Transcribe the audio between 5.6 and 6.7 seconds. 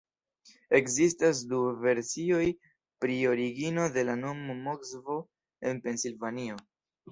en Pensilvanio.